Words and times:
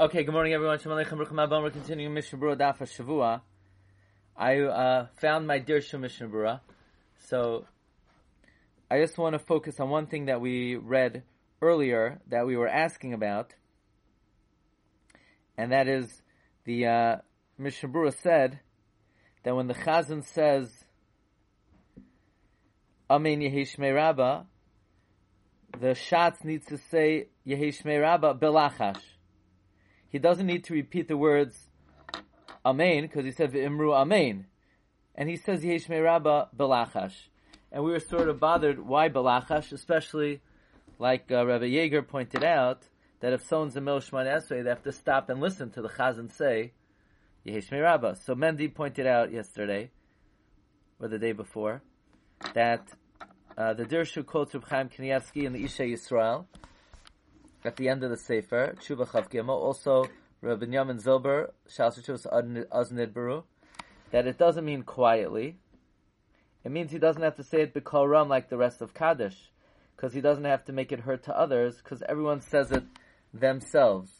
Okay, 0.00 0.24
good 0.24 0.32
morning, 0.32 0.54
everyone. 0.54 0.78
Shalom 0.78 1.04
Aleichem, 1.04 1.18
Baruch 1.18 1.62
We're 1.62 1.70
continuing 1.70 2.14
Mishnah 2.14 2.38
Berurah 2.38 2.56
Daf 2.56 2.78
Shavua. 2.78 3.42
I 4.34 4.60
uh, 4.60 5.08
found 5.20 5.46
my 5.46 5.60
Dirshu 5.60 6.00
Mishnah 6.00 6.28
Berurah, 6.28 6.60
so 7.28 7.66
I 8.90 8.98
just 9.00 9.18
want 9.18 9.34
to 9.34 9.38
focus 9.38 9.78
on 9.80 9.90
one 9.90 10.06
thing 10.06 10.26
that 10.26 10.40
we 10.40 10.76
read 10.76 11.24
earlier 11.60 12.22
that 12.28 12.46
we 12.46 12.56
were 12.56 12.68
asking 12.68 13.12
about, 13.12 13.52
and 15.58 15.72
that 15.72 15.88
is 15.88 16.22
the 16.64 16.86
uh, 16.86 17.16
Mishnah 17.58 17.90
Berurah 17.90 18.18
said 18.22 18.60
that 19.42 19.54
when 19.54 19.66
the 19.66 19.74
Chazan 19.74 20.24
says 20.24 20.72
Amen 23.10 23.40
Yehishmei 23.40 23.94
Rabba, 23.94 24.46
the 25.78 25.88
Shatz 25.88 26.42
needs 26.44 26.64
to 26.68 26.78
say 26.78 27.28
Yehishmei 27.46 28.00
Rabba 28.00 28.32
Belachash. 28.32 29.11
He 30.12 30.18
doesn't 30.18 30.46
need 30.46 30.64
to 30.64 30.74
repeat 30.74 31.08
the 31.08 31.16
words 31.16 31.56
Amen 32.66 33.02
because 33.02 33.24
he 33.24 33.32
said 33.32 33.50
the 33.50 33.60
Imru 33.60 33.94
Amen, 33.94 34.44
and 35.14 35.28
he 35.28 35.36
says 35.36 35.62
Yehishmei 35.62 36.04
Rabba 36.04 36.50
Belachash. 36.54 37.14
And 37.72 37.82
we 37.82 37.92
were 37.92 37.98
sort 37.98 38.28
of 38.28 38.38
bothered 38.38 38.78
why 38.78 39.08
Belachash, 39.08 39.72
especially 39.72 40.42
like 40.98 41.32
uh, 41.32 41.46
Rabbi 41.46 41.64
Yeager 41.64 42.06
pointed 42.06 42.44
out 42.44 42.82
that 43.20 43.32
if 43.32 43.46
someone's 43.46 43.74
in 43.74 43.84
Milshman 43.84 44.26
Esrei, 44.26 44.62
they 44.62 44.68
have 44.68 44.82
to 44.82 44.92
stop 44.92 45.30
and 45.30 45.40
listen 45.40 45.70
to 45.70 45.80
the 45.80 45.88
Chazan 45.88 46.30
say 46.30 46.72
Yehishmei 47.46 47.82
Rabba. 47.82 48.16
So 48.16 48.34
Mendy 48.34 48.72
pointed 48.72 49.06
out 49.06 49.32
yesterday, 49.32 49.90
or 51.00 51.08
the 51.08 51.18
day 51.18 51.32
before, 51.32 51.80
that 52.52 52.86
uh, 53.56 53.72
the 53.72 53.86
Dirshu 53.86 54.26
quotes 54.26 54.52
Reb 54.52 54.68
Chaim 54.68 54.90
Kanievsky 54.90 55.44
in 55.44 55.54
the 55.54 55.64
Ishei 55.64 55.94
Yisrael 55.94 56.44
at 57.64 57.76
the 57.76 57.88
end 57.88 58.02
of 58.02 58.10
the 58.10 58.16
Sefer, 58.16 58.74
Tshuva 58.78 59.06
Chav 59.08 59.30
Gimel, 59.30 59.50
also 59.50 60.06
Rabbi 60.40 60.66
Yamin 60.66 61.02
Zilber, 61.02 61.50
Shalshachus 61.68 62.26
Aznid 62.70 63.12
Baru, 63.12 63.44
that 64.10 64.26
it 64.26 64.38
doesn't 64.38 64.64
mean 64.64 64.82
quietly. 64.82 65.56
It 66.64 66.70
means 66.70 66.90
he 66.90 66.98
doesn't 66.98 67.22
have 67.22 67.36
to 67.36 67.44
say 67.44 67.62
it 67.62 67.74
b'kol 67.74 68.10
ram 68.10 68.28
like 68.28 68.48
the 68.48 68.56
rest 68.56 68.82
of 68.82 68.94
Kaddish, 68.94 69.50
because 69.96 70.12
he 70.12 70.20
doesn't 70.20 70.44
have 70.44 70.64
to 70.64 70.72
make 70.72 70.92
it 70.92 71.00
hurt 71.00 71.24
to 71.24 71.38
others, 71.38 71.76
because 71.76 72.02
everyone 72.08 72.40
says 72.40 72.72
it 72.72 72.84
themselves. 73.32 74.10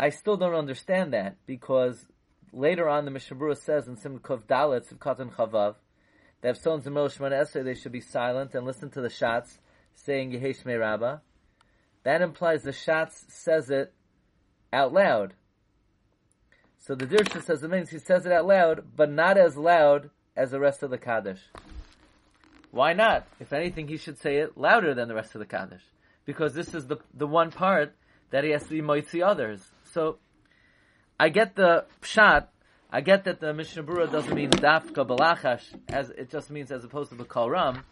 I 0.00 0.10
still 0.10 0.36
don't 0.36 0.54
understand 0.54 1.12
that, 1.12 1.36
because 1.46 2.06
later 2.52 2.88
on 2.88 3.04
the 3.04 3.10
Mishnah 3.10 3.36
Berurah 3.36 3.58
says 3.58 3.88
in 3.88 3.96
Sim 3.96 4.20
Kov 4.20 4.46
Dalet, 4.46 4.94
Katan 4.94 5.34
Chavav, 5.34 5.74
that 6.40 6.50
if 6.50 6.58
someone's 6.58 6.86
in 6.86 6.94
Middle 6.94 7.08
Shemana 7.08 7.64
they 7.64 7.74
should 7.74 7.92
be 7.92 8.00
silent 8.00 8.54
and 8.54 8.64
listen 8.64 8.90
to 8.90 9.00
the 9.00 9.10
shots 9.10 9.58
saying 10.04 10.32
Yehesh 10.32 10.64
Me 10.64 10.74
Rabba. 10.74 11.22
That 12.04 12.22
implies 12.22 12.62
the 12.62 12.72
shots 12.72 13.24
says 13.28 13.70
it 13.70 13.92
out 14.72 14.92
loud. 14.92 15.34
So 16.78 16.94
the 16.94 17.06
Dirshu 17.06 17.42
says 17.42 17.62
it 17.62 17.70
means 17.70 17.90
he 17.90 17.98
says 17.98 18.24
it 18.24 18.32
out 18.32 18.46
loud, 18.46 18.84
but 18.96 19.10
not 19.10 19.36
as 19.36 19.56
loud 19.56 20.10
as 20.36 20.50
the 20.50 20.60
rest 20.60 20.82
of 20.82 20.90
the 20.90 20.98
Kaddish. 20.98 21.40
Why 22.70 22.92
not? 22.92 23.26
If 23.40 23.52
anything, 23.52 23.88
he 23.88 23.96
should 23.96 24.18
say 24.18 24.36
it 24.36 24.56
louder 24.56 24.94
than 24.94 25.08
the 25.08 25.14
rest 25.14 25.34
of 25.34 25.40
the 25.40 25.46
Kaddish. 25.46 25.82
Because 26.24 26.54
this 26.54 26.74
is 26.74 26.86
the, 26.86 26.98
the 27.14 27.26
one 27.26 27.50
part 27.50 27.94
that 28.30 28.44
he 28.44 28.50
has 28.50 28.62
to 28.64 28.70
be 28.70 28.82
moitzi 28.82 29.26
others. 29.26 29.66
So, 29.92 30.18
I 31.18 31.30
get 31.30 31.56
the 31.56 31.86
shot 32.02 32.50
I 32.90 33.02
get 33.02 33.24
that 33.24 33.38
the 33.40 33.52
Mishnah 33.52 33.82
Berurah 33.82 34.10
doesn't 34.10 34.34
mean 34.34 34.48
dafka 34.48 35.06
balachash, 35.06 35.62
as 35.88 36.08
it 36.08 36.30
just 36.30 36.48
means 36.50 36.72
as 36.72 36.84
opposed 36.84 37.10
to 37.10 37.16
the 37.16 37.24
kol 37.24 37.50
ram. 37.50 37.84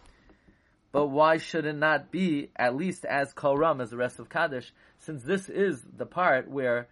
But 0.97 1.08
why 1.08 1.36
should 1.36 1.66
it 1.66 1.77
not 1.77 2.11
be 2.11 2.48
at 2.56 2.75
least 2.75 3.05
as 3.05 3.34
kol 3.34 3.58
ram 3.58 3.83
as 3.83 3.91
the 3.91 3.98
rest 3.98 4.19
of 4.19 4.30
Kaddish? 4.30 4.72
Since 4.98 5.25
this 5.25 5.50
is 5.50 5.84
the 5.94 6.06
part 6.06 6.50
where 6.50 6.88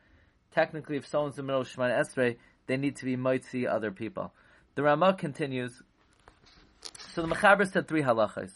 technically, 0.53 0.99
if 0.99 1.07
someone's 1.07 1.39
in 1.39 1.47
the 1.47 1.47
middle 1.47 1.63
of 1.63 1.69
Shemana 1.69 1.99
Esrei, 1.99 2.37
they 2.67 2.77
need 2.77 2.97
to 2.97 3.07
be 3.07 3.17
moitzi 3.17 3.67
other 3.67 3.91
people. 3.91 4.31
The 4.75 4.83
Ramah 4.83 5.15
continues. 5.15 5.83
So 7.15 7.23
the 7.23 7.29
Mechaber 7.29 7.67
said 7.67 7.89
three 7.89 8.03
halachas. 8.03 8.51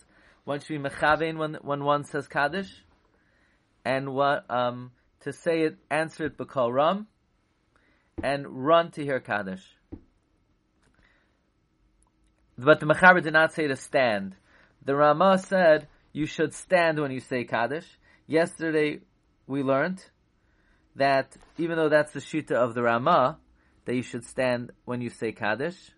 One 0.45 0.61
should 0.61 0.83
be 0.83 0.87
mechavein 0.87 1.39
when 1.39 1.55
when 1.63 1.83
one 1.83 2.05
says 2.05 2.29
Kaddish, 2.29 2.85
and 3.87 4.13
what 4.13 4.45
um, 4.51 4.91
to 5.21 5.33
say 5.33 5.63
it, 5.63 5.79
answer 5.91 6.27
it 6.27 6.37
b'kol 6.37 6.75
ram 6.75 7.07
and 8.23 8.67
run 8.67 8.91
to 8.91 9.03
hear 9.03 9.19
Kaddish. 9.19 9.65
But 12.59 12.81
the 12.81 12.87
Mechaber 12.87 13.23
did 13.23 13.33
not 13.33 13.55
say 13.55 13.67
to 13.67 13.77
stand. 13.77 14.37
The 14.89 14.97
Rama 14.97 15.37
said 15.37 15.87
you 16.15 16.25
should 16.25 16.55
stand 16.55 16.99
when 16.99 17.11
you 17.11 17.21
say 17.21 17.45
Kaddish. 17.45 17.85
Yesterday 18.27 19.01
we 19.47 19.63
learned 19.63 20.03
that 20.97 21.37
even 21.59 21.77
though 21.77 21.91
that's 21.91 22.13
the 22.13 22.21
shita 22.21 22.53
of 22.53 22.73
the 22.73 22.83
Rama, 22.83 23.37
that 23.85 23.95
you 23.95 24.03
should 24.03 24.25
stand 24.25 24.73
when 24.87 25.03
you 25.03 25.11
say 25.11 25.33
Kaddish. 25.33 25.91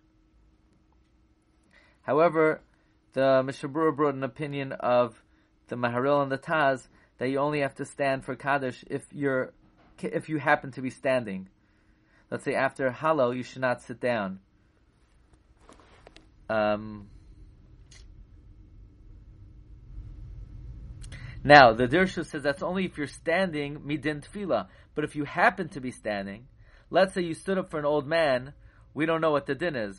However, 2.01 2.59
the 3.13 3.41
Mishnah 3.41 3.69
brought 3.69 4.15
an 4.15 4.25
opinion 4.25 4.73
of 4.73 5.23
the 5.69 5.77
Maharil 5.77 6.21
and 6.21 6.29
the 6.29 6.37
Taz 6.37 6.89
that 7.17 7.29
you 7.29 7.37
only 7.37 7.61
have 7.61 7.75
to 7.75 7.85
stand 7.85 8.25
for 8.25 8.35
Kaddish 8.35 8.83
if 8.89 9.05
you're 9.13 9.53
if 10.01 10.27
you 10.27 10.37
happen 10.37 10.71
to 10.71 10.81
be 10.81 10.89
standing 10.89 11.47
let's 12.29 12.43
say 12.43 12.55
after 12.55 12.91
Hallel, 12.91 13.37
you 13.37 13.43
should 13.43 13.61
not 13.61 13.81
sit 13.81 14.01
down. 14.01 14.41
Um, 16.49 17.07
now, 21.43 21.73
the 21.73 21.87
Dirshu 21.87 22.25
says 22.25 22.43
that's 22.43 22.61
only 22.61 22.85
if 22.85 22.97
you're 22.97 23.07
standing 23.07 23.79
midin 23.79 24.23
tefillah. 24.23 24.67
But 24.93 25.05
if 25.05 25.15
you 25.15 25.23
happen 25.23 25.69
to 25.69 25.81
be 25.81 25.91
standing, 25.91 26.47
let's 26.89 27.13
say 27.13 27.21
you 27.21 27.33
stood 27.33 27.57
up 27.57 27.71
for 27.71 27.79
an 27.79 27.85
old 27.85 28.07
man, 28.07 28.53
we 28.93 29.05
don't 29.05 29.21
know 29.21 29.31
what 29.31 29.47
the 29.47 29.55
din 29.55 29.75
is. 29.75 29.97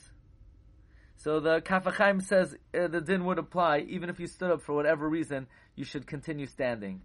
So 1.17 1.41
the 1.41 1.61
Kaf 1.61 1.85
HaChaim 1.85 2.23
says 2.23 2.55
uh, 2.79 2.89
the 2.89 3.01
din 3.01 3.25
would 3.25 3.39
apply 3.39 3.81
even 3.89 4.09
if 4.09 4.21
you 4.21 4.27
stood 4.27 4.51
up 4.51 4.63
for 4.63 4.75
whatever 4.75 5.09
reason, 5.09 5.47
you 5.75 5.85
should 5.85 6.07
continue 6.07 6.47
standing. 6.47 7.03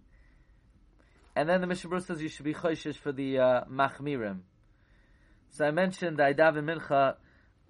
And 1.34 1.48
then 1.48 1.60
the 1.60 1.66
Mishnah 1.66 2.00
says 2.00 2.20
you 2.20 2.28
should 2.28 2.44
be 2.44 2.54
choishish 2.54 2.96
for 2.96 3.12
the 3.12 3.38
uh, 3.38 3.64
machmirim. 3.64 4.40
So 5.50 5.64
I 5.64 5.70
mentioned 5.70 6.20
I 6.20 6.32
daven 6.34 6.64
mincha 6.64 7.14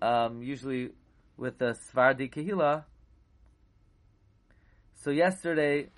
um, 0.03 0.43
usually 0.43 0.91
with 1.37 1.59
the 1.59 1.77
Svardi 1.95 2.33
Kehila. 2.33 2.85
So 4.95 5.11
yesterday, 5.11 5.91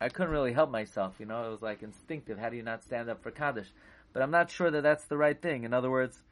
I 0.00 0.08
couldn't 0.08 0.32
really 0.32 0.52
help 0.52 0.70
myself. 0.70 1.14
You 1.18 1.26
know, 1.26 1.46
it 1.46 1.50
was 1.50 1.62
like 1.62 1.82
instinctive. 1.82 2.38
How 2.38 2.48
do 2.50 2.56
you 2.56 2.62
not 2.62 2.82
stand 2.82 3.08
up 3.08 3.22
for 3.22 3.30
Kaddish? 3.30 3.68
But 4.12 4.22
I'm 4.22 4.30
not 4.30 4.50
sure 4.50 4.70
that 4.70 4.82
that's 4.82 5.04
the 5.06 5.16
right 5.16 5.40
thing. 5.40 5.64
In 5.64 5.72
other 5.72 5.90
words, 5.90 6.22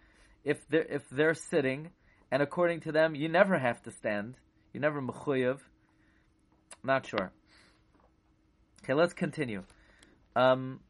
if 0.45 0.67
they're 0.69 0.87
if 0.87 1.09
they're 1.11 1.35
sitting, 1.35 1.91
and 2.31 2.43
according 2.43 2.81
to 2.81 2.93
them, 2.93 3.15
you 3.15 3.29
never 3.29 3.59
have 3.59 3.83
to 3.83 3.91
stand. 3.91 4.37
You 4.73 4.81
never 4.81 5.01
mechuyev. 5.01 5.61
Not 6.83 7.07
sure. 7.07 7.33
Okay, 8.83 8.93
let's 8.93 9.15
continue. 9.15 9.63
Um, 10.37 10.81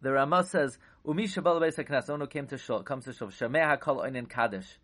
the 0.00 0.12
Ramah 0.12 0.44
says 0.44 0.78
Balabeis 1.04 1.76
HaKnas, 1.76 2.08
Ono 2.10 2.26
came 2.26 2.46
to 2.48 2.58
Shul, 2.58 2.82
comes 2.82 3.04
to 3.06 3.12
Shul, 3.12 3.28
Shemeh 3.28 3.78
HaKol 3.78 4.04
Oinen 4.04 4.28
Kaddish. 4.28 4.78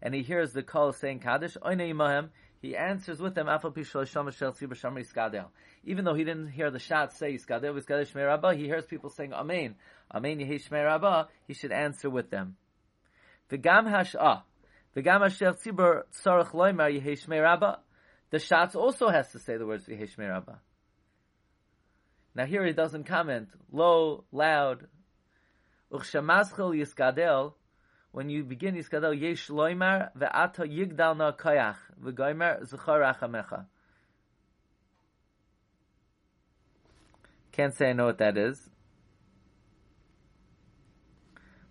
And 0.00 0.14
he 0.14 0.22
hears 0.22 0.52
the 0.52 0.62
call 0.62 0.92
saying 0.92 1.20
Kaddish, 1.20 1.56
Oine 1.62 1.92
Imahem, 1.92 2.30
he 2.60 2.76
answers 2.76 3.20
with 3.20 3.34
them. 3.34 3.48
Even 5.84 6.04
though 6.04 6.14
he 6.14 6.24
didn't 6.24 6.48
hear 6.48 6.70
the 6.70 6.78
shot 6.78 7.12
say 7.12 7.32
he 7.32 8.64
hears 8.64 8.86
people 8.86 9.10
saying 9.10 9.32
Amen. 9.32 9.74
Amen 10.12 10.38
Yehi 10.38 10.66
Shmei 10.66 10.84
Rabbah, 10.84 11.24
he 11.46 11.54
should 11.54 11.72
answer 11.72 12.08
with 12.08 12.30
them. 12.30 12.56
V'gam 13.50 13.88
Hash'ah, 13.88 14.42
V'gam 14.96 15.22
Hashel 15.22 15.54
Tzibur 15.54 16.02
Tzorach 16.24 16.52
Loimar 16.52 16.90
Yehi 17.00 17.42
Rabbah. 17.42 17.76
The 18.30 18.38
shots 18.38 18.74
also 18.74 19.08
has 19.08 19.30
to 19.32 19.38
say 19.38 19.56
the 19.56 19.66
words 19.66 19.86
Yehi 19.86 20.08
Shmei 20.14 20.28
Rabbah. 20.28 20.56
Now 22.34 22.46
here 22.46 22.64
he 22.66 22.72
doesn't 22.72 23.04
comment, 23.04 23.48
low, 23.72 24.24
loud, 24.32 24.88
when 28.16 28.30
you 28.30 28.42
begin 28.44 28.74
yiskadel, 28.74 29.20
yesh 29.20 29.48
loimar 29.48 30.08
ve'ata 30.16 30.60
yigdal 30.60 31.18
na 31.18 31.32
koyach, 31.32 31.76
v'goimer 32.02 32.66
zechor 32.66 33.14
achamecha. 33.14 33.66
Can't 37.52 37.76
say 37.76 37.90
I 37.90 37.92
know 37.92 38.06
what 38.06 38.16
that 38.16 38.38
is. 38.38 38.58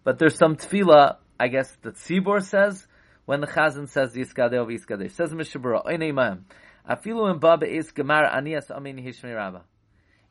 But 0.03 0.19
there's 0.19 0.37
some 0.37 0.55
tefillah, 0.55 1.15
I 1.39 1.47
guess 1.47 1.75
the 1.81 1.93
tzibor 1.93 2.43
says, 2.43 2.85
when 3.25 3.41
the 3.41 3.47
chazan 3.47 3.89
says 3.89 4.13
yiskadel 4.13 4.67
v'yiskadel. 4.67 5.11
Says 5.11 5.33
Mishnah 5.33 5.59
Berurah, 5.59 5.85
oinei 5.87 6.13
ma'am, 6.13 6.45
afilu 6.87 7.33
in 7.33 7.39
baba 7.39 7.65
is 7.65 7.91
gemar 7.91 8.31
anias 8.31 8.69
amin 8.69 8.97
hishmei 8.97 9.35
rabba. 9.35 9.63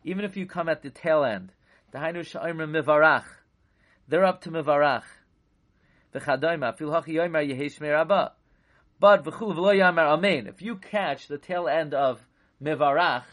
Even 0.04 0.24
if 0.24 0.36
you 0.36 0.46
come 0.46 0.68
at 0.68 0.80
the 0.80 0.90
tail 0.90 1.24
end, 1.24 1.50
the 1.90 1.98
hainu 1.98 2.20
sha'imrim 2.20 2.70
mivarach, 2.70 3.24
they're 4.06 4.24
up 4.24 4.42
to 4.42 4.50
Mivarach. 4.50 5.02
V'chadoima, 6.14 6.76
fil 6.76 6.90
hachi 6.90 7.14
yomer. 7.14 8.30
But 9.00 9.24
v'chul 9.24 9.54
v'lo 9.54 10.14
amen. 10.14 10.46
If 10.46 10.62
you 10.62 10.76
catch 10.76 11.28
the 11.28 11.38
tail 11.38 11.68
end 11.68 11.94
of 11.94 12.20
Mivarach, 12.62 13.24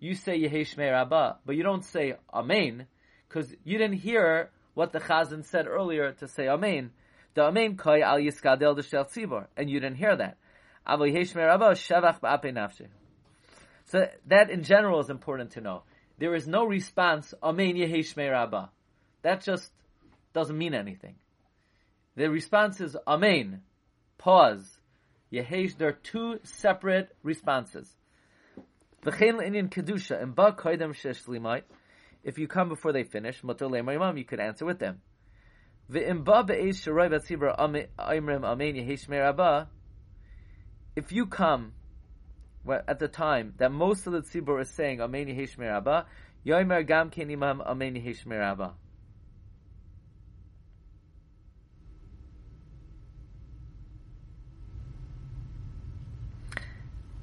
you 0.00 0.14
say 0.14 0.38
Yehesh 0.40 0.76
Rabba, 0.76 1.38
but 1.46 1.56
you 1.56 1.62
don't 1.62 1.84
say 1.84 2.14
Amen, 2.32 2.86
because 3.28 3.54
you 3.64 3.78
didn't 3.78 3.98
hear 3.98 4.50
what 4.74 4.92
the 4.92 5.00
Chazan 5.00 5.44
said 5.44 5.66
earlier 5.66 6.12
to 6.12 6.28
say 6.28 6.48
Amen. 6.48 6.90
The 7.34 7.42
Amen 7.42 7.76
Koi 7.76 8.02
al 8.02 8.18
Yiskadel 8.18 8.84
Shel 8.88 9.04
Tzibor, 9.06 9.46
and 9.56 9.70
you 9.70 9.80
didn't 9.80 9.96
hear 9.96 10.14
that. 10.14 10.36
Avo 10.86 11.10
Shavach 11.10 12.20
Nafshe. 12.20 12.88
So 13.86 14.08
that 14.26 14.50
in 14.50 14.62
general 14.62 15.00
is 15.00 15.10
important 15.10 15.52
to 15.52 15.60
know. 15.60 15.82
There 16.18 16.34
is 16.34 16.46
no 16.46 16.64
response, 16.64 17.32
Amen 17.42 17.74
Yehesh 17.74 18.16
Rabba. 18.16 18.70
That 19.22 19.42
just 19.42 19.70
doesn't 20.32 20.56
mean 20.56 20.74
anything. 20.74 21.16
The 22.16 22.30
response 22.30 22.80
is 22.80 22.96
Amen. 23.06 23.62
Pause. 24.18 24.78
Yehesh, 25.32 25.76
there 25.76 25.88
are 25.88 25.92
two 25.92 26.38
separate 26.44 27.08
responses. 27.24 27.92
V'chein 29.04 29.44
Indian 29.44 29.68
kedusha 29.68 30.22
and 30.22 30.34
ba 30.34 30.52
koidem 30.52 30.94
sheshlimait. 30.94 31.62
If 32.22 32.38
you 32.38 32.46
come 32.46 32.68
before 32.68 32.92
they 32.92 33.02
finish, 33.02 33.42
mutar 33.42 33.68
le'marimam, 33.70 34.16
you 34.16 34.24
could 34.24 34.40
answer 34.40 34.64
with 34.64 34.78
them. 34.78 35.02
V'im 35.90 36.24
ba 36.24 36.44
be'ez 36.44 36.80
sharoy 36.80 37.10
batzibra 37.10 37.58
aimrim 37.98 38.44
amen 38.44 38.74
yehesh 38.74 39.08
merabah. 39.08 39.66
If 40.94 41.10
you 41.10 41.26
come 41.26 41.72
at 42.68 42.98
the 43.00 43.08
time 43.08 43.54
that 43.58 43.72
most 43.72 44.06
of 44.06 44.12
the 44.12 44.20
tzibur 44.20 44.62
is 44.62 44.70
saying 44.70 45.00
amen 45.00 45.26
yehesh 45.26 45.56
merabah, 45.56 46.04
yoimer 46.46 46.86
gam 46.86 47.10
ken 47.10 47.30
imam 47.30 47.60
amen 47.60 47.94
yehesh 47.96 48.24
merabah. 48.24 48.72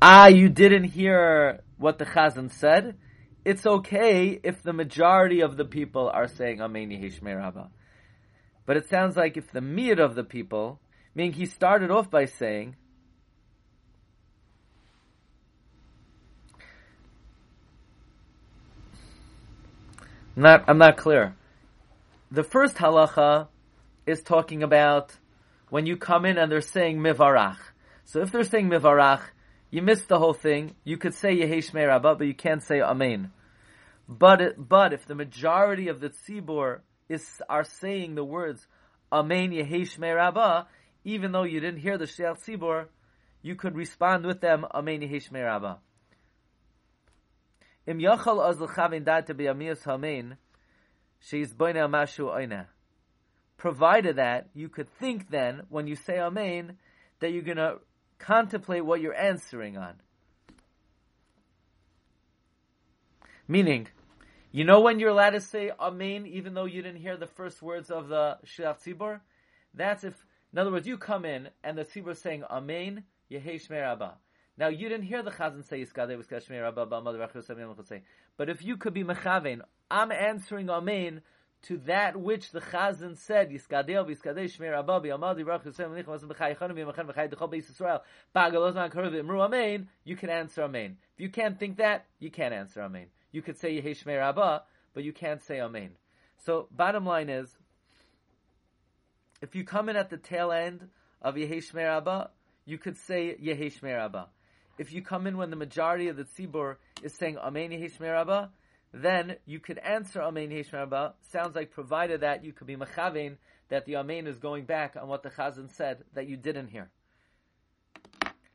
Ah, 0.04 0.26
you 0.26 0.50
didn't 0.50 0.86
hear 0.86 1.62
what 1.78 2.00
the 2.00 2.06
Chazan 2.06 2.52
said. 2.52 2.98
It's 3.46 3.68
okay 3.68 4.40
if 4.42 4.64
the 4.64 4.74
majority 4.74 5.42
of 5.42 5.58
the 5.58 5.66
people 5.66 6.10
are 6.10 6.28
saying 6.28 6.60
Amen 6.60 6.90
Yehishmei 6.90 7.38
Rabba. 7.38 7.70
But 8.66 8.78
it 8.78 8.90
sounds 8.90 9.16
like 9.16 9.38
if 9.38 9.52
the 9.52 9.62
mir 9.62 10.02
of 10.02 10.16
the 10.16 10.24
people, 10.24 10.80
meaning 11.14 11.34
he 11.34 11.46
started 11.46 11.92
off 11.92 12.10
by 12.10 12.26
saying, 12.26 12.78
not, 20.36 20.64
I'm 20.68 20.80
not 20.80 20.98
clear. 20.98 21.36
The 22.32 22.44
first 22.44 22.78
halacha 22.78 23.50
is 24.08 24.24
talking 24.24 24.64
about 24.64 25.16
when 25.70 25.86
you 25.86 25.96
come 25.96 26.26
in 26.26 26.40
and 26.40 26.52
they're 26.52 26.62
saying 26.62 26.98
mivarach. 26.98 27.58
So 28.06 28.22
if 28.22 28.32
they're 28.32 28.44
saying 28.44 28.68
mivarach, 28.68 29.22
you 29.72 29.82
missed 29.82 30.10
the 30.10 30.20
whole 30.20 30.34
thing. 30.34 30.76
You 30.84 30.98
could 30.98 31.14
say 31.14 31.38
Yehesh 31.38 31.74
Rabba, 31.74 32.16
but 32.16 32.28
you 32.28 32.36
can't 32.36 32.62
say 32.62 32.82
Amen. 32.82 33.32
But 34.08 34.56
but 34.58 34.92
if 34.92 35.06
the 35.06 35.16
majority 35.16 35.88
of 35.88 36.02
the 36.02 36.10
tzibur 36.10 36.82
is 37.08 37.42
are 37.50 37.64
saying 37.64 38.16
the 38.16 38.26
words 38.26 38.68
Amen 39.12 39.52
Yehesh 39.52 39.98
Rabba, 39.98 40.68
even 41.06 41.32
though 41.32 41.44
you 41.44 41.62
didn't 41.62 41.80
hear 41.80 41.98
the 41.98 42.06
Shel 42.06 42.36
tzibur, 42.36 42.88
you 43.42 43.56
could 43.56 43.76
respond 43.76 44.26
with 44.26 44.42
them 44.42 44.66
Amen 44.74 45.00
Yehesh 45.00 45.32
Rabba. 45.32 45.80
Im 47.88 48.00
yachal 48.00 48.46
az 48.46 48.60
l'chavin 48.60 49.06
data 49.06 49.34
b'yamiyas 49.34 49.84
hamein, 49.84 50.36
she's 51.22 51.54
boina 51.54 51.90
mashu 51.90 52.26
oina. 52.26 52.66
Provided 53.56 54.18
that 54.18 54.50
you 54.54 54.68
could 54.68 54.90
think 55.00 55.30
then, 55.30 55.62
when 55.70 55.88
you 55.88 55.96
say 55.96 56.20
Amen, 56.20 56.78
that 57.22 57.32
you're 57.32 57.42
gonna 57.44 57.76
contemplate 58.22 58.86
what 58.86 59.02
you're 59.02 59.16
answering 59.16 59.78
on. 59.78 59.96
Meaning, 63.48 63.88
you 64.52 64.64
know 64.64 64.80
when 64.80 65.00
you're 65.00 65.10
allowed 65.10 65.32
to 65.32 65.42
say 65.42 65.72
Amen 65.80 66.26
even 66.26 66.54
though 66.54 66.66
you 66.66 66.82
didn't 66.82 67.02
hear 67.02 67.18
the 67.18 67.28
first 67.28 67.62
words 67.62 67.90
of 67.90 68.08
the 68.08 68.38
Shilach 68.46 68.82
Tzibor? 68.82 69.20
That's 69.74 70.04
if, 70.04 70.14
in 70.54 70.60
other 70.60 70.72
words, 70.72 70.88
you 70.88 70.98
come 70.98 71.26
in 71.26 71.50
and 71.64 71.78
the 71.78 71.84
Tzibor 71.84 72.12
is 72.12 72.20
saying 72.20 72.44
Amen, 72.50 73.04
Yehei 73.32 73.66
Shmei. 73.66 74.14
Now 74.58 74.68
you 74.68 74.90
didn't 74.90 75.06
hear 75.06 75.24
the 75.24 75.32
Chazan 75.32 75.68
say 75.68 75.82
Yiskadeh 75.82 76.18
Yiskadeh 76.18 76.48
Shmei 76.48 76.62
Rabba 76.62 76.86
Ba'amad 76.86 78.02
But 78.38 78.50
if 78.50 78.64
you 78.64 78.78
could 78.78 78.94
be 78.94 79.04
Mechaven, 79.04 79.62
I'm 79.90 80.12
answering 80.12 80.70
Amen 80.70 81.22
to 81.64 81.78
that 81.86 82.20
which 82.20 82.52
the 82.52 82.60
Chazan 82.60 83.18
said, 83.18 83.52
Yiskadel, 83.52 84.10
Yiskadel, 84.10 84.46
Shmeir 84.46 84.78
Abba, 84.78 85.00
B'yamad, 85.00 85.38
Yirach, 85.40 85.64
Yisrael, 85.64 85.92
Menichem, 85.92 86.20
Asam, 86.20 86.32
B'chai, 86.32 86.58
Yechanu, 86.58 86.74
B'yamachan, 86.74 87.14
B'chai, 87.14 87.32
Dechol, 87.32 87.54
B'yis 87.54 87.72
Yisrael, 87.72 88.02
Ba'gal, 88.36 88.74
Ozman, 88.74 88.92
Karuv, 88.92 89.14
Imru, 89.14 89.42
Amen, 89.42 89.88
you 90.04 90.16
can 90.16 90.30
answer 90.30 90.64
Amen. 90.64 90.98
If 91.16 91.22
you 91.22 91.30
can't 91.30 91.60
think 91.60 91.78
that, 91.78 92.06
you 92.20 92.32
can't 92.32 92.54
answer 92.54 92.82
Amen. 92.82 93.08
You 93.32 93.42
could 93.42 93.60
say 93.60 93.80
Yehi 93.80 94.04
Shmeir 94.04 94.22
Abba, 94.22 94.64
but 94.94 95.04
you 95.04 95.14
can't 95.14 95.42
say 95.44 95.62
Amen. 95.62 95.92
So, 96.46 96.68
bottom 96.72 97.06
line 97.06 97.30
is, 97.30 97.56
if 99.42 99.56
you 99.56 99.64
come 99.64 99.90
in 99.90 99.96
at 99.96 100.10
the 100.10 100.18
tail 100.18 100.52
end 100.52 100.90
of 101.22 101.36
Yehi 101.36 101.58
Shmeir 101.58 101.98
Abba, 101.98 102.32
you 102.66 102.80
could 102.80 102.98
say 102.98 103.36
Yehi 103.42 103.72
Shmeir 103.80 104.00
Abba. 104.00 104.30
If 104.80 104.94
you 104.94 105.04
come 105.04 105.28
in 105.28 105.38
when 105.38 105.52
the 105.52 105.56
majority 105.56 106.08
of 106.08 106.18
the 106.18 106.24
tzibur 106.24 106.78
is 107.04 107.14
saying 107.14 107.38
Amen 107.38 107.70
Yehi 107.70 107.96
Shmeir 107.96 108.20
Abba, 108.20 108.50
then 108.94 109.38
you 109.46 109.60
could 109.60 109.78
answer 109.78 110.22
Amen 110.22 110.50
Hishmarba. 110.50 111.14
Sounds 111.32 111.56
like 111.56 111.72
provided 111.72 112.22
that 112.22 112.44
you 112.44 112.52
could 112.52 112.68
be 112.68 112.76
Mechavein, 112.76 113.38
that 113.70 113.86
the 113.86 113.96
Amen 113.96 114.28
is 114.28 114.38
going 114.38 114.66
back 114.66 114.96
on 115.00 115.08
what 115.08 115.24
the 115.24 115.30
Chazan 115.30 115.72
said 115.72 116.04
that 116.14 116.28
you 116.28 116.36
didn't 116.36 116.68
hear. 116.68 116.90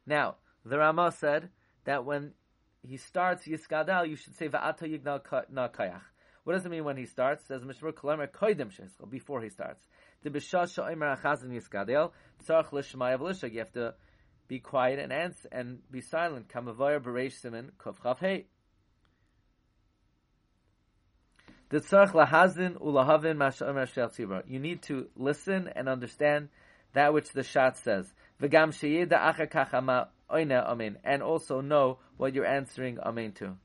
Now, 0.06 0.36
the 0.64 0.78
Rama 0.78 1.12
said 1.12 1.48
that 1.84 2.04
when 2.04 2.32
he 2.82 2.96
starts 2.96 3.46
Yiskadal, 3.46 4.08
you 4.08 4.16
should 4.16 4.36
say 4.36 4.48
Va'ata 4.48 4.82
Yignal 4.82 5.50
Na 5.50 5.68
Kayach. 5.68 6.02
What 6.44 6.52
does 6.52 6.64
it 6.64 6.68
mean 6.68 6.84
when 6.84 6.96
he 6.96 7.06
starts? 7.06 7.42
It 7.44 7.48
says 7.48 7.62
Mishmur 7.62 7.92
Kolamer 7.92 8.28
Koidim 8.28 8.70
Sheschel, 8.70 9.10
before 9.10 9.42
he 9.42 9.48
starts. 9.48 9.82
The 10.22 10.30
Bishah 10.30 10.72
Sha'omer 10.72 11.18
HaChazan 11.20 11.50
Yiskadel, 11.50 12.12
Tzarech 12.44 12.70
Lishmai 12.70 13.18
Avlishag, 13.18 13.52
you 13.52 13.58
have 13.60 13.72
to 13.72 13.94
be 14.46 14.60
quiet 14.60 14.98
and 14.98 15.34
and 15.50 15.78
be 15.90 16.00
silent. 16.00 16.48
Kamavoyer 16.48 17.00
Bereish 17.00 17.40
Simon 17.40 17.72
Kuf 17.80 17.98
Chav 17.98 18.44
You 21.68 21.80
need 24.60 24.82
to 24.82 25.08
listen 25.16 25.68
and 25.74 25.88
understand 25.88 26.48
that 26.92 27.12
which 27.12 27.32
the 27.32 27.42
shat 27.42 27.76
says. 27.78 28.12
And 31.04 31.22
also 31.22 31.60
know 31.60 31.98
what 32.16 32.34
you're 32.34 32.46
answering 32.46 32.98
amen 33.00 33.32
to. 33.32 33.56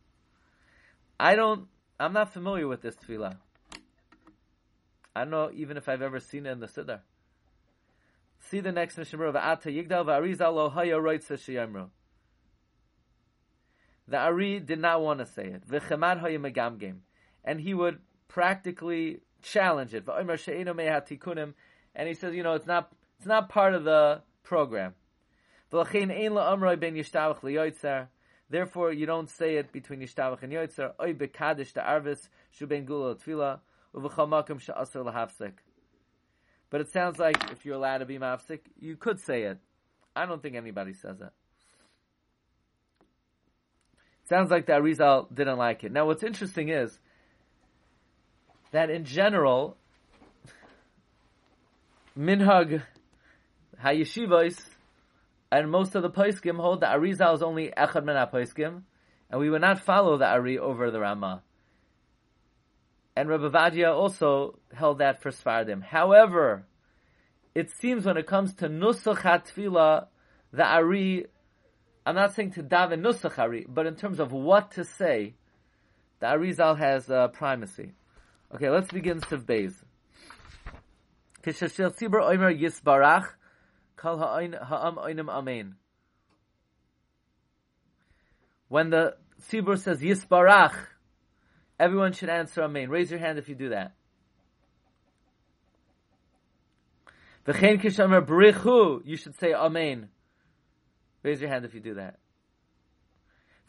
I 1.20 1.36
don't, 1.36 1.68
I'm 2.00 2.14
not 2.14 2.34
familiar 2.34 2.68
with 2.68 2.82
this 2.82 2.96
tefillah. 2.96 3.38
I 5.16 5.22
don't 5.22 5.30
know 5.30 5.52
even 5.54 5.78
if 5.78 5.88
I've 5.88 6.02
ever 6.02 6.20
seen 6.20 6.48
it 6.48 6.52
in 6.52 6.60
the 6.60 6.68
Siddur. 6.68 7.02
See 8.50 8.62
the 8.62 8.72
next 8.72 8.98
of 8.98 9.36
Ata 9.36 9.70
Yigdal 9.70 10.06
V'Arizal 10.06 10.56
Lo 10.56 10.70
Haya. 10.70 10.98
The 14.08 14.18
Ari 14.18 14.60
did 14.62 14.80
not 14.80 15.02
want 15.02 15.20
to 15.20 15.28
say 15.28 15.44
it. 15.44 15.68
V'Chemad 15.68 16.20
Haya 16.22 16.40
Megamgem 16.40 17.02
and 17.44 17.60
he 17.60 17.74
would 17.74 18.00
practically 18.28 19.20
challenge 19.42 19.94
it. 19.94 20.08
And 21.94 22.08
he 22.08 22.14
says, 22.14 22.36
you 22.36 22.44
know, 22.44 22.54
it's 22.54 22.68
not 22.68 22.92
it's 23.18 23.28
not 23.28 23.50
part 23.50 23.74
of 23.74 23.84
the 23.84 24.22
program. 24.44 24.96
Therefore, 28.50 28.92
you 28.92 29.06
don't 29.06 29.30
say 29.30 29.56
it 29.56 29.72
between 29.72 30.02
Yishtabach 30.02 30.44
and 30.44 30.52
Yoitzer. 30.52 30.94
Oy 31.00 31.14
ta'arvis 31.14 32.28
shuben 32.60 32.86
gula 32.86 33.16
tefila 33.16 33.60
she'asr. 34.60 35.54
But 36.70 36.82
it 36.82 36.90
sounds 36.92 37.20
like 37.20 37.52
if 37.52 37.66
you're 37.66 37.76
allowed 37.76 38.00
to 38.00 38.06
be 38.06 38.18
mafsik, 38.18 38.62
you 38.80 38.96
could 38.98 39.20
say 39.20 39.44
it. 39.44 39.60
I 40.16 40.26
don't 40.26 40.42
think 40.42 40.56
anybody 40.56 40.94
says 40.94 41.22
it. 41.22 41.32
Sounds 44.28 44.50
like 44.50 44.66
the 44.66 44.74
Arizal 44.74 45.34
didn't 45.34 45.58
like 45.58 45.84
it. 45.84 45.92
Now, 45.92 46.06
what's 46.06 46.24
interesting 46.24 46.70
is 46.70 47.00
that 48.72 48.90
in 48.90 49.06
general, 49.06 49.78
minhag 52.18 52.84
hayeshivos 53.84 54.60
and 55.52 55.70
most 55.70 55.96
of 55.96 56.02
the 56.02 56.10
poskim 56.10 56.58
hold 56.58 56.80
that 56.82 56.98
Arizal 56.98 57.36
is 57.36 57.44
only 57.44 57.74
echad 57.78 58.06
min 58.06 58.16
poskim, 58.16 58.84
and 59.30 59.40
we 59.40 59.50
would 59.50 59.62
not 59.62 59.82
follow 59.82 60.18
the 60.18 60.26
Ari 60.26 60.58
over 60.58 60.90
the 60.92 61.00
Rama. 61.00 61.44
And 63.16 63.28
Rabbi 63.28 63.50
Ovadia 63.50 63.94
also 63.94 64.58
held 64.74 65.00
that 65.00 65.22
for 65.22 65.32
Sfardim. 65.32 65.84
However, 65.84 66.66
it 67.54 67.70
seems 67.72 68.06
when 68.06 68.16
it 68.16 68.26
comes 68.26 68.54
to 68.56 68.70
Nusach 68.70 69.20
HaTfila, 69.20 70.08
the 70.54 70.66
Ari, 70.66 71.26
I'm 72.06 72.16
not 72.16 72.34
saying 72.34 72.52
to 72.52 72.64
daven 72.64 73.02
Nusach 73.02 73.38
Ari, 73.38 73.66
but 73.68 73.86
in 73.86 73.96
terms 73.96 74.22
of 74.22 74.32
what 74.32 74.72
to 74.72 74.86
say, 74.86 75.34
the 76.22 76.28
Arizal 76.28 76.78
has 76.78 77.10
uh, 77.10 77.28
primacy. 77.28 77.92
Okay, 78.54 78.70
let's 78.70 78.92
begin 78.92 79.22
Siv 79.22 79.46
Beis. 79.46 79.74
Kishashil 81.42 81.98
Tzibur 81.98 82.22
Omer 82.22 82.54
Yisbarach 82.54 83.30
Kal 83.98 84.20
Ha'am 84.20 84.98
Oinim 84.98 85.30
Amen. 85.30 85.76
When 88.68 88.90
the 88.90 89.16
Sibur 89.50 89.80
says 89.80 90.02
Yisbarach, 90.02 90.76
everyone 91.80 92.12
should 92.12 92.28
answer 92.28 92.62
Amen. 92.64 92.90
Raise 92.90 93.10
your 93.10 93.22
hand 93.22 93.40
if 93.40 93.48
you 93.48 93.56
do 93.56 93.70
that. 93.70 93.94
V'chein 97.48 97.82
kishamer 97.82 98.26
b'richu, 98.26 99.02
you 99.06 99.16
should 99.16 99.40
say 99.40 99.54
Amen. 99.54 100.10
Raise 101.24 101.40
your 101.40 101.50
hand 101.50 101.64
if 101.64 101.74
you 101.74 101.80
do 101.80 101.94
that. 101.94 102.20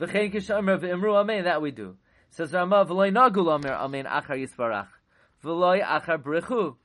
V'chein 0.00 0.32
kishamer 0.32 0.80
v'imru 0.80 1.14
Amen, 1.20 1.44
that 1.44 1.62
we 1.62 1.70
do. 1.70 1.96
Says 2.32 2.54
Rama, 2.54 2.86
v'loy 2.86 3.12
nagul 3.12 3.54
Amer 3.54 3.74
Amen 3.74 4.06
achar 4.06 4.38
Yisbarach. 4.38 4.88
V'loy 5.44 5.84
achar 5.84 6.16
b'richu. 6.16 6.76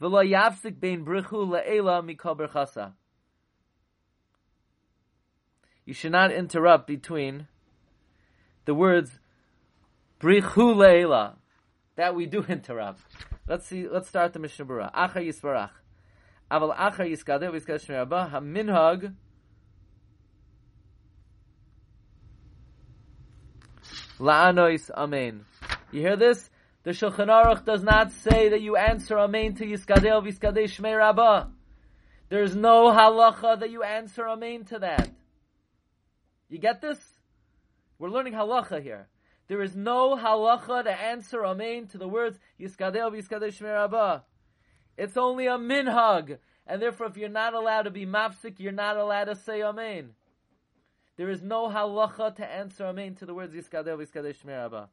V'loy 0.00 0.30
yavsik 0.30 0.78
bein 0.78 1.04
b'richu 1.04 1.44
le'ela 1.44 2.00
mikol 2.00 2.38
berchasa. 2.38 2.92
You 5.84 5.94
should 5.94 6.12
not 6.12 6.30
interrupt 6.30 6.86
between 6.86 7.48
the 8.66 8.74
words 8.74 9.18
brichu 10.20 10.76
leila. 10.76 11.34
That 11.96 12.14
we 12.14 12.26
do 12.26 12.44
interrupt. 12.48 13.00
Let's 13.48 13.66
see. 13.66 13.88
Let's 13.88 14.08
start 14.08 14.32
the 14.32 14.38
Mishnah 14.38 14.64
Berurah. 14.64 14.94
Acha 14.94 15.16
yisbarach. 15.16 15.70
Aval 16.52 16.76
acha 16.76 16.98
yiskadeh 16.98 17.50
v'yiskadeh 17.50 17.84
shmei 17.84 17.96
rabba 17.96 18.30
haminhag. 18.32 19.12
La'anois 24.22 24.88
amen. 24.96 25.44
You 25.90 26.00
hear 26.00 26.16
this? 26.16 26.48
The 26.84 26.92
Shulchan 26.92 27.26
Aruch 27.26 27.64
does 27.64 27.82
not 27.82 28.12
say 28.12 28.50
that 28.50 28.60
you 28.60 28.76
answer 28.76 29.18
amen 29.18 29.56
to 29.56 29.66
yiskadeh 29.66 30.22
v'yiskadeh 30.22 30.66
shmei 30.66 30.96
rabba. 30.96 31.50
There's 32.28 32.54
no 32.54 32.92
halacha 32.92 33.58
that 33.58 33.70
you 33.70 33.82
answer 33.82 34.28
amen 34.28 34.66
to 34.66 34.78
that. 34.78 35.10
You 36.48 36.58
get 36.58 36.80
this? 36.80 37.00
We're 37.98 38.10
learning 38.10 38.34
halacha 38.34 38.80
here. 38.80 39.08
There 39.48 39.60
is 39.60 39.74
no 39.74 40.16
halacha 40.16 40.84
to 40.84 40.92
answer 40.92 41.44
amen 41.44 41.88
to 41.88 41.98
the 41.98 42.06
words 42.06 42.38
Yiskadeh 42.60 42.94
Yiskadeh 42.94 43.48
Shmei 43.48 43.74
Rabbah. 43.74 44.20
It's 44.96 45.16
only 45.16 45.48
a 45.48 45.58
minhag, 45.58 46.38
and 46.68 46.80
therefore, 46.80 47.08
if 47.08 47.16
you're 47.16 47.28
not 47.28 47.54
allowed 47.54 47.82
to 47.82 47.90
be 47.90 48.06
mafsik, 48.06 48.60
you're 48.60 48.70
not 48.70 48.96
allowed 48.96 49.24
to 49.24 49.34
say 49.34 49.64
amen. 49.64 50.10
There 51.16 51.28
is 51.28 51.42
no 51.42 51.68
halacha 51.68 52.36
to 52.36 52.46
answer 52.46 52.84
amen 52.86 53.16
to 53.16 53.26
the 53.26 53.34
words 53.34 53.54
Yiskadeh 53.54 53.96
Yiskadeh 53.96 54.34
Shmei 54.34 54.62
Rabbah. 54.62 54.86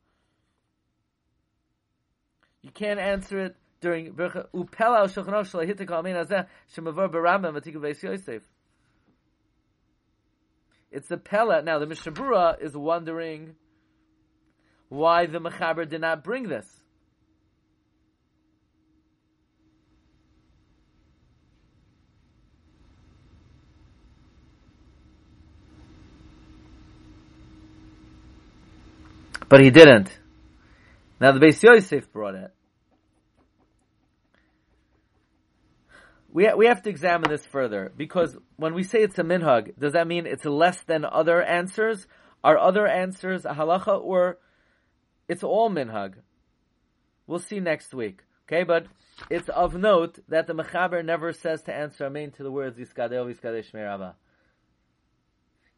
You 2.62 2.72
can't 2.72 3.00
answer 3.00 3.40
it 3.40 3.56
during 3.80 4.14
Upela 4.14 5.08
Shulchan 5.08 5.30
Aruch 5.30 5.52
Shalahitik 5.52 5.90
Amen 5.90 6.16
Azeh 6.16 6.46
Shemavar 6.76 7.10
Barambam 7.10 8.04
Yosef. 8.04 8.44
It's 10.92 11.12
a 11.12 11.18
Pella. 11.18 11.62
Now 11.62 11.80
the 11.80 11.86
Mishnah 11.86 12.12
Berurah 12.12 12.62
is 12.62 12.76
wondering 12.76 13.56
why 14.90 15.28
the 15.28 15.40
Mechaber 15.40 15.88
did 15.88 16.02
not 16.02 16.24
bring 16.24 16.50
this. 16.50 16.79
But 29.50 29.62
he 29.62 29.72
didn't. 29.72 30.18
Now 31.20 31.32
the 31.32 31.40
Beis 31.40 31.62
Yosef 31.62 32.12
brought 32.14 32.36
it. 32.36 32.54
we 36.32 36.52
we 36.56 36.68
have 36.68 36.82
to 36.84 36.90
examine 36.90 37.30
this 37.30 37.46
further 37.46 37.92
because 37.96 38.38
when 38.58 38.74
we 38.74 38.84
say 38.84 39.02
it's 39.02 39.18
a 39.18 39.24
minhag, 39.24 39.78
does 39.80 39.94
that 39.94 40.08
mean 40.08 40.26
it's 40.26 40.46
less 40.46 40.82
than 40.84 41.06
other 41.06 41.42
answers? 41.42 42.08
Are 42.44 42.58
other 42.58 42.88
answers 42.88 43.46
a 43.46 43.54
halacha 43.54 44.02
or 44.02 44.38
it's 45.28 45.44
all 45.44 45.70
minhag? 45.70 46.16
We'll 47.28 47.40
see 47.40 47.60
next 47.60 47.94
week. 47.94 48.22
Okay, 48.48 48.64
but 48.64 48.86
it's 49.30 49.50
of 49.50 49.76
note 49.76 50.20
that 50.30 50.48
the 50.48 50.54
mechaber 50.54 51.04
never 51.04 51.34
says 51.34 51.64
to 51.64 51.74
answer 51.74 52.06
amen 52.06 52.32
to 52.32 52.44
the 52.44 52.52
words 52.52 52.78
yiskadeh 52.78 53.12
yiskadeh 53.12 53.66
shmei 53.72 54.14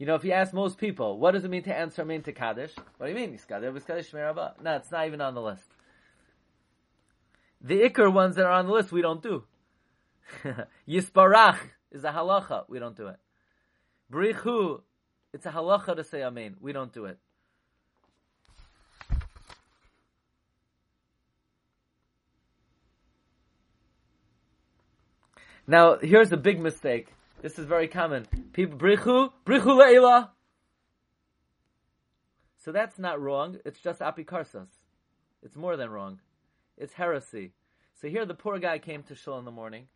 You 0.01 0.07
know, 0.07 0.15
if 0.15 0.23
you 0.23 0.31
ask 0.31 0.51
most 0.51 0.79
people, 0.79 1.19
what 1.19 1.33
does 1.33 1.43
it 1.43 1.51
mean 1.51 1.61
to 1.61 1.77
answer 1.77 2.01
amen 2.01 2.23
to 2.23 2.31
kaddish? 2.31 2.71
What 2.97 3.05
do 3.05 3.13
you 3.13 3.19
mean 3.19 3.37
yiskadeh 3.37 3.71
yiskadeh 3.71 4.09
shmei 4.09 4.51
No, 4.59 4.75
it's 4.75 4.89
not 4.89 5.05
even 5.05 5.21
on 5.21 5.35
the 5.35 5.41
list. 5.43 5.75
The 7.61 7.81
ikr 7.81 8.11
ones 8.11 8.35
that 8.37 8.45
are 8.47 8.51
on 8.51 8.65
the 8.65 8.73
list, 8.73 8.91
we 8.91 9.03
don't 9.03 9.21
do. 9.21 9.43
Yisbarach 10.89 11.59
is 11.91 12.03
a 12.03 12.09
halacha. 12.09 12.63
We 12.67 12.79
don't 12.79 12.97
do 12.97 13.09
it. 13.09 13.17
Brichu, 14.11 14.81
it's 15.33 15.45
a 15.45 15.51
halacha 15.51 15.95
to 15.95 16.03
say 16.03 16.23
amen. 16.23 16.55
We 16.59 16.73
don't 16.73 16.91
do 16.91 17.05
it. 17.05 17.19
Now, 25.67 25.99
here's 25.99 26.31
a 26.31 26.37
big 26.37 26.59
mistake. 26.59 27.13
This 27.41 27.57
is 27.57 27.65
very 27.65 27.87
common. 27.87 28.27
People, 28.53 28.77
brichu, 28.77 29.31
brichu 29.45 29.65
le'ila. 29.65 30.29
So 32.63 32.71
that's 32.71 32.99
not 32.99 33.19
wrong. 33.19 33.57
It's 33.65 33.79
just 33.79 33.99
apikarsas. 33.99 34.67
It's 35.41 35.55
more 35.55 35.75
than 35.75 35.89
wrong. 35.89 36.19
It's 36.77 36.93
heresy. 36.93 37.53
So 37.99 38.07
here 38.07 38.27
the 38.27 38.35
poor 38.35 38.59
guy 38.59 38.77
came 38.77 39.01
to 39.03 39.15
shul 39.15 39.39
in 39.39 39.45
the 39.45 39.51
morning. 39.51 39.87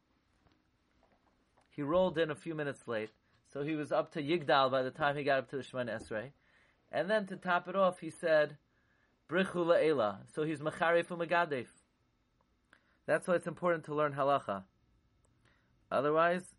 He 1.69 1.83
rolled 1.83 2.17
in 2.17 2.31
a 2.31 2.35
few 2.35 2.55
minutes 2.55 2.87
late, 2.87 3.11
so 3.53 3.63
he 3.63 3.75
was 3.75 3.91
up 3.91 4.11
to 4.13 4.23
Yigdal 4.23 4.71
by 4.71 4.81
the 4.81 4.89
time 4.89 5.15
he 5.15 5.23
got 5.23 5.39
up 5.39 5.49
to 5.51 5.57
the 5.57 5.63
Shemoneh 5.63 6.01
Esrei. 6.01 6.29
And 6.91 7.09
then 7.09 7.27
to 7.27 7.35
top 7.35 7.67
it 7.67 7.75
off, 7.75 7.99
he 7.99 8.09
said, 8.09 8.57
Brichu 9.29 9.65
La'ela. 9.65 10.19
So 10.33 10.43
he's 10.43 10.61
Mecharif 10.61 11.07
Megadef. 11.07 11.67
That's 13.05 13.27
why 13.27 13.35
it's 13.35 13.45
important 13.45 13.83
to 13.85 13.93
learn 13.93 14.13
halacha. 14.13 14.63
Otherwise, 15.91 16.55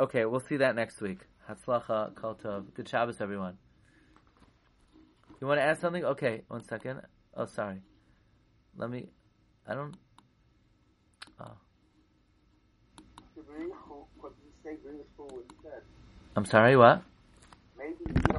okay, 0.00 0.24
we'll 0.24 0.40
see 0.40 0.58
that 0.58 0.74
next 0.74 1.00
week. 1.00 1.20
Hatzlacha, 1.48 2.14
Kol 2.14 2.34
Tov. 2.34 2.74
Good 2.74 2.88
Shabbos, 2.88 3.20
everyone. 3.20 3.56
You 5.40 5.46
want 5.46 5.58
to 5.58 5.64
add 5.64 5.80
something? 5.80 6.04
Okay, 6.04 6.42
one 6.48 6.64
second. 6.64 7.02
Oh, 7.34 7.46
sorry. 7.46 7.80
Let 8.76 8.90
me. 8.90 9.08
I 9.66 9.74
don't. 9.74 9.96
Oh. 11.40 11.52
I'm 16.36 16.44
sorry, 16.44 16.76
what? 16.76 17.02